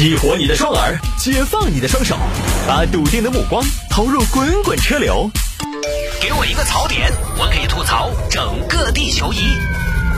[0.00, 2.16] 激活你的双耳，解放你的双手，
[2.66, 5.30] 把笃定的目光投入滚滚车流。
[6.22, 9.58] 给我一个槽点，我可以吐槽整个地球仪。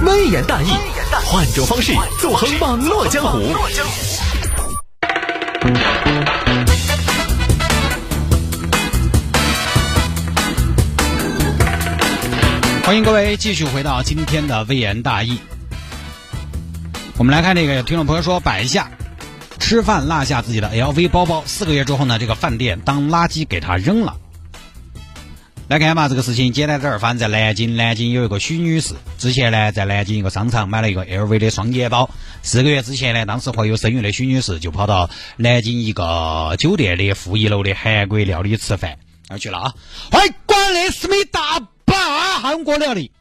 [0.07, 0.69] 微言大义，
[1.25, 3.41] 换种方式纵横网络江湖。
[12.85, 15.41] 欢迎各位继续回到今天的微言大义。
[17.17, 18.89] 我们来看这个听众朋友说，摆一下
[19.63, 24.19] 吃饭落下自己的 LV 包包，四个月之后呢，这个饭店当垃圾给他扔了。
[25.69, 27.77] 来看嘛，这个事情简单点儿，发生在南京。
[27.77, 32.11] 南京有一个许女士，之前呢在南京一个商场买了一个 LV 的双肩包。
[32.43, 39.75] 四个月之前呢，当时怀有身孕的许女士就跑到南京一个酒店的负一楼的韩国料理吃饭，那去了啊！
[40.11, 43.13] 哎，管的思密达吧，韩国料理，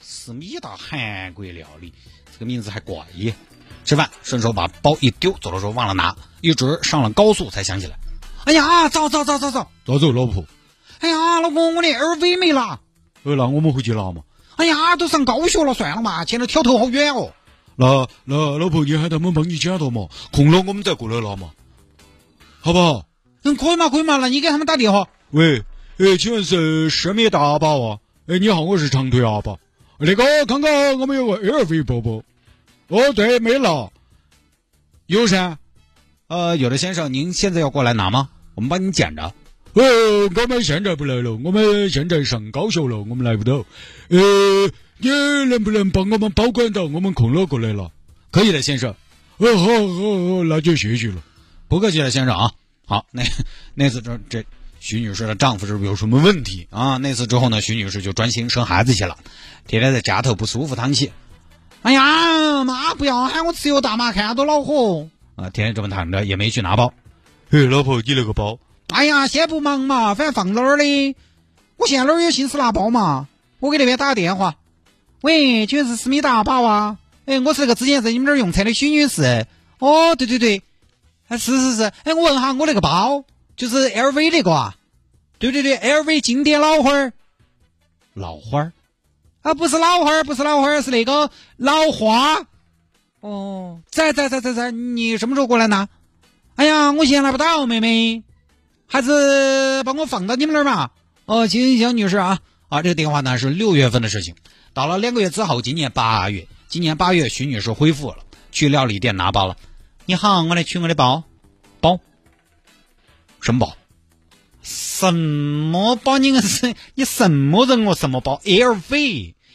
[0.00, 1.92] 思密达韩国料理，
[2.32, 3.34] 这个名字还怪耶。
[3.86, 7.96] 吃饭顺手把包一丢，走的时候忘了拿，一直上了高速才想起来。
[8.44, 10.44] 哎呀，走走走走走，咋走，老婆？
[10.98, 12.80] 哎呀，老公，我的 LV 没拿。
[13.22, 14.22] 呃，那我们回去拿嘛。
[14.56, 17.32] 哎呀，都上高学了，算了嘛，去那挑头好远哦。
[17.76, 21.50] 那那老婆，你喊他们帮你捡到嘛，空了我们再过来拿嘛，
[22.60, 23.04] 好不好？
[23.44, 25.08] 嗯，可以嘛，可以嘛，那你给他们打电话。
[25.30, 25.62] 喂，
[25.98, 27.98] 哎，请问是失眠大阿宝啊？
[28.26, 29.60] 哎，你好，我是长腿阿宝。
[29.98, 32.22] 那个，刚刚我们有个 LV 包包。
[32.88, 33.92] 哦，对，没了。
[35.06, 35.58] 有噻。
[36.28, 38.30] 呃，有的先生，您现在要过来拿吗？
[38.54, 39.32] 我们帮您捡着。
[39.74, 43.64] 呃，我们现在不来了，我们现在上高校了，我们来不到。
[44.08, 45.08] 呃，你
[45.48, 46.84] 能不能帮我们保管到？
[46.84, 47.92] 我们空了过来了。
[48.30, 48.94] 可以的，先生。
[49.36, 51.22] 哦，好，好，好，那就谢谢了。
[51.68, 52.52] 不客气了，先生啊。
[52.86, 53.22] 好，那
[53.74, 54.44] 那次这这
[54.80, 56.96] 徐女士的丈夫是不是有什么问题啊？
[56.96, 59.18] 那次之后呢，徐女士就专心生孩子去了，
[59.66, 61.12] 天天在家头不舒服叹气。
[61.86, 65.06] 哎呀，妈不要喊我吃油大麻，看下多恼火
[65.36, 65.50] 啊！
[65.50, 66.92] 天天这么躺着，也没去拿包。
[67.48, 68.58] 嘿，老婆，你那个包？
[68.88, 71.16] 哎呀，先不忙嘛，反正放哪儿的。
[71.76, 73.28] 我现在哪儿有心思拿包嘛？
[73.60, 74.56] 我给那边打个电话。
[75.20, 76.98] 喂，请问是思密达宝啊？
[77.24, 79.46] 哎，我是那个之前在你们那儿用餐的许女士。
[79.78, 80.62] 哦，对对对，
[81.28, 81.92] 哎，是是是。
[82.02, 83.22] 哎，我问下我那个包，
[83.56, 84.74] 就是 LV 那个啊？
[85.38, 87.12] 对对对，LV 经典老花儿。
[88.12, 88.72] 老花儿？
[89.46, 92.44] 啊，不是老花儿，不是老花儿，是那个老花。
[93.20, 95.88] 哦，在在在在在，你什么时候过来拿？
[96.56, 98.24] 哎呀，我现在拿不到，妹妹。
[98.88, 100.90] 还是帮我放到你们那儿嘛？
[101.26, 104.34] 哦，行行，女士啊，啊，这个电话呢是六月份的事情，
[104.74, 108.18] 到了两个月之后，今年八月，今年八月，徐女士恢复了，
[108.50, 109.56] 去料理店拿包了。
[110.06, 111.22] 你好，我来取我的包，
[111.80, 112.00] 包，
[113.40, 113.76] 什么包？
[114.62, 116.18] 什么包？
[116.18, 117.94] 你是你什么人我？
[117.94, 118.40] 什么包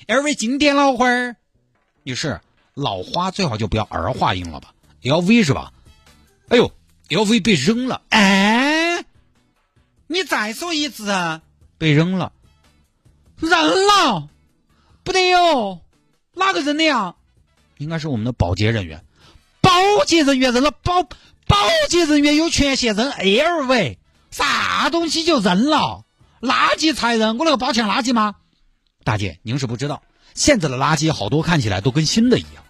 [0.07, 1.35] LV 经典老花儿。
[2.03, 2.41] 女士，
[2.73, 4.73] 老花最好就不要儿化音了吧
[5.03, 5.71] ？LV 是吧？
[6.49, 6.71] 哎呦
[7.09, 9.05] ，LV 被扔了，哎。
[10.07, 11.39] 你再说一次，
[11.77, 12.33] 被扔了，
[13.39, 13.49] 扔
[13.87, 14.27] 了，
[15.03, 15.79] 不得哟，
[16.33, 17.15] 哪个扔的呀？
[17.77, 19.05] 应该是我们的保洁人员，
[19.61, 19.71] 保
[20.05, 21.57] 洁人员扔了，保保
[21.87, 23.97] 洁人员有权限扔 LV，
[24.31, 26.03] 啥东西就扔了，
[26.41, 28.35] 垃圾才扔，我那个包像垃圾吗？
[29.03, 30.03] 大姐，您是不知道，
[30.33, 32.63] 现在的垃圾好多看起来都跟新的一样。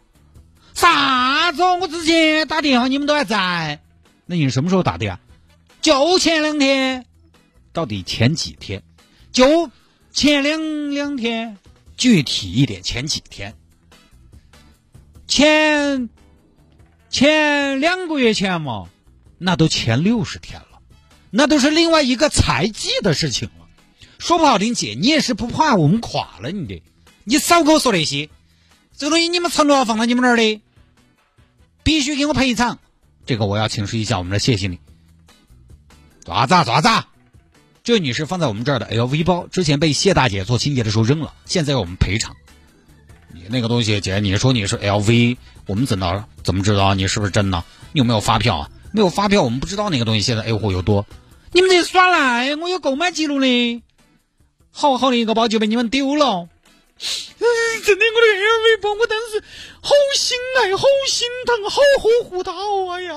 [0.73, 1.61] 啥子？
[1.63, 3.81] 我之前打电话你们都还在，
[4.25, 5.19] 那你什么时候打的呀？
[5.81, 7.05] 就前两天。
[7.73, 8.83] 到底前几天？
[9.31, 9.69] 就
[10.11, 11.57] 前两两天，
[11.97, 13.55] 具体一点，前几天？
[15.27, 16.09] 前
[17.09, 18.89] 前两个月前嘛，
[19.37, 20.79] 那都前六十天了，
[21.29, 23.49] 那都是另外一个财季的事情。
[24.21, 26.83] 说不好听，姐，你也是不怕我们垮了你的？
[27.23, 28.29] 你少跟我说那些，
[28.95, 30.61] 这个东西你们承诺放到你们那儿的，
[31.81, 32.77] 必须给我赔偿。
[33.25, 34.79] 这个我要请示一下我们的谢经理。
[36.23, 36.87] 爪子爪子。
[37.83, 42.35] 这女士放在我们这儿的 LV 包，之前被谢大姐做清洁的时候扔了，现在要我们赔偿。
[43.33, 47.63] 你那个东西，姐，你说你是 LV，我们怎么怎么知道你是不是真的？
[47.91, 48.69] 你有没有发票啊？
[48.91, 51.07] 没有发票，我们不知道那个东西现在 A 货有多。
[51.53, 53.81] 你们这耍赖，我有购买记录的。
[54.71, 56.47] 好好的一个包就被你们丢了。
[57.83, 59.43] 真的，我的 LV 包，我当时
[59.81, 62.91] 好心爱，好心疼，好呵护它哦。
[62.91, 63.15] 哎呀，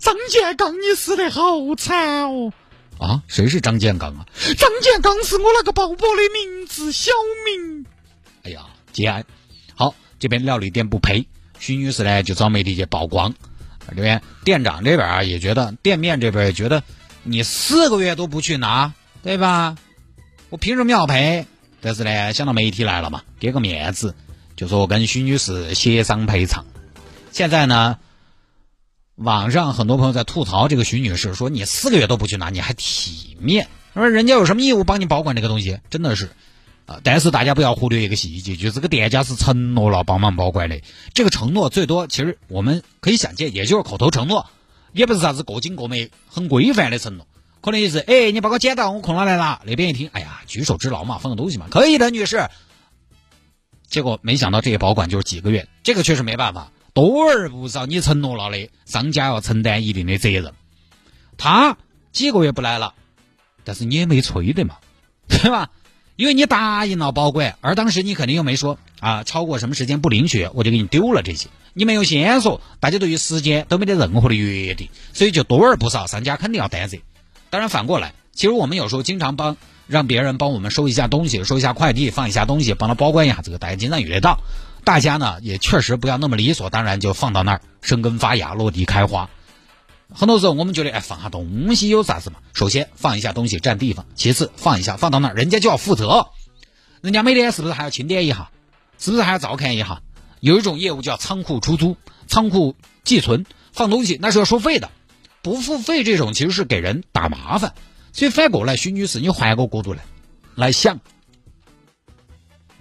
[0.00, 2.52] 张建刚，你死得好惨哦。
[2.98, 4.26] 啊，谁是张建刚啊？
[4.58, 7.10] 张建刚是我那个宝宝的名字，小
[7.46, 7.86] 名。
[8.42, 9.24] 哎呀，结案。
[9.74, 11.26] 好，这边料理店不赔，
[11.58, 13.34] 徐女士呢就找媒体去曝光。
[13.96, 16.82] 这边店长这边啊也觉得，店面这边也觉得，
[17.22, 19.76] 你四个月都不去拿，对吧？
[20.50, 21.46] 我凭什么要赔？
[21.80, 24.16] 但是呢，想到媒体来了嘛，给个面子，
[24.56, 26.66] 就说我跟徐女士协商赔偿。
[27.30, 27.98] 现在呢，
[29.14, 33.68] 网上很多朋友在吐槽这个徐女士，说你四个月都不去拿，你还体面？
[33.94, 35.78] 说人家有什么义务帮你保管这个东西？
[35.88, 36.30] 真的是，
[36.86, 37.00] 啊！
[37.04, 40.80] 但是大家不要忽略一个细节，就是这个店家是承诺了帮忙保管的。
[41.14, 44.50] 这个承诺最多，其实我们可以想见，也就是口头承诺，
[44.92, 47.26] 也不是啥子过紧过美、很规范的承诺。
[47.60, 49.60] 可能也是，哎，你把我捡到，我空了来了。
[49.66, 52.48] 那边一听，哎呀，举手之劳嘛，放个东西嘛，可以的，女士。
[53.88, 56.72] 结果没想到这些保管就是几个月，这个确实没办法。
[56.94, 60.52] 多而不少，你承诺了的，商家要承担一定的责任。
[61.36, 61.76] 他
[62.12, 62.94] 几个月不来了，
[63.64, 64.76] 但是你也没催的嘛，
[65.28, 65.70] 对吧？
[66.16, 71.48] 因为你答应了保管，而当时你肯定又没说啊，超过什么时间不领取，我就给你丢了这些。
[71.72, 76.98] 你没有线索，大家对于时间都没得任何的约定，所以就多而不少，商家肯定要担责。
[77.50, 79.56] 当然反过来，其实我们有时候经常帮
[79.86, 84.38] 让别人帮我们收一下东西，收一下快递，放一下东西，帮他保管一下这个，大家经常遇得到。
[84.84, 89.28] 大家呢也确实不要那么理所当然就放到那儿生根发芽落地开花。
[90.12, 92.36] 很多时候我们觉得哎放下东西有啥子嘛？
[92.54, 96.28] 首先放一下东西占地方，其次放一下放到那儿人家就要负责，
[97.00, 98.50] 人家每天是不是还要清点一下？
[98.98, 100.02] 是不是还要照看一下？
[100.40, 101.96] 有一种业务叫仓库出租、
[102.26, 102.74] 仓库
[103.04, 104.90] 寄存，放东西那是要收费的，
[105.42, 107.74] 不付费这种其实是给人打麻烦。
[108.12, 110.00] 所以反过来，徐女士，你换个角度来
[110.54, 111.00] 来想。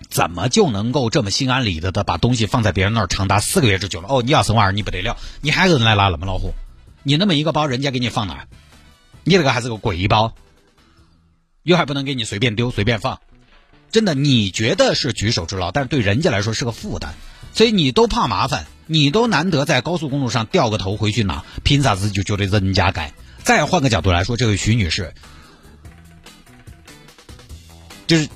[0.09, 4.07] 怎么就能够这么心安理得的把东西放在别人那儿长达四个月之久了？
[4.09, 6.55] 哦，你要生娃儿你不得了，你还人来拉那么老虎？
[7.03, 8.47] 你那么一个包，人家给你放哪儿？
[9.23, 10.33] 你那个还是个贵包，
[11.61, 13.19] 又还不能给你随便丢随便放，
[13.91, 17.13] 真的你觉得是举手之劳，但是对人家来说是个负担，
[17.53, 23.13] 所以你都怕麻烦，你都难得在高速公路上掉个头回去拿，凭啥子就觉得人家该？
[23.43, 25.13] 再换个角度来说，这位徐女士，
[28.07, 28.27] 就是。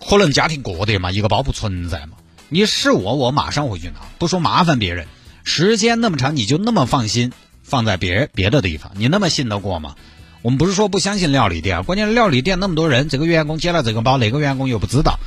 [0.00, 2.16] 可能家庭过得嘛，一个包不存在嘛。
[2.48, 5.06] 你是我，我马上回去拿，不说麻烦别人，
[5.44, 7.30] 时间那么长，你就那么放心
[7.62, 9.96] 放在别别的地方，你那么信得过吗？
[10.40, 15.18] 我们不是说不相信料理店，关键是料理店那么多人，这个员工接了这个包，哪个员工又不知道？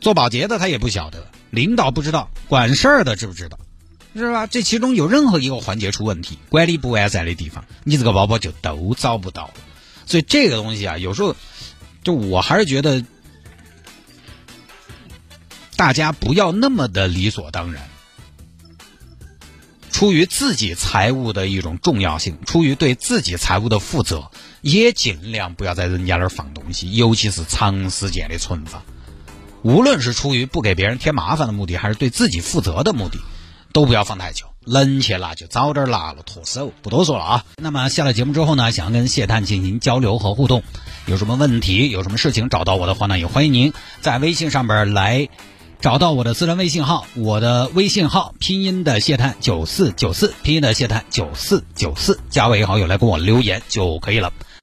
[0.00, 3.56] 做保洁的他也不晓得，领导不知道，管事儿的知不知道？
[4.16, 4.48] 是吧？
[4.48, 9.50] 这其中有任何一个环节出问题，管理不完善的地方，你这个包包就都找不到。
[10.06, 11.36] 所以这个东西啊，有时候
[12.02, 13.04] 就我还是觉得。
[15.74, 17.88] 大家不要那么的理所当然，
[19.90, 28.80] 出于自己财务的一种重要性，出于对自己财务的负责，也尽量不要在人家那儿放东西，尤其是长时间的存放。
[29.62, 33.18] 无论是出于不给别人添麻烦的目的，还是对自己负责的目的，
[33.72, 34.46] 都不要放太久。
[34.64, 36.72] 冷去了就早点拉了，脱手。
[36.82, 37.44] 不多说了啊。
[37.56, 40.62] 那么下了节目之后呢，想要跟谢探进行交流和互动，
[41.06, 45.28] 有什么问题，有什么事情找到我的话呢，也欢迎您在微信上边来。
[45.80, 54.32] 找到我的私人微信号，我的微信号拼音的谢探九四九四，拼音的谢探九四九四，加为好友来跟我留言就可以了。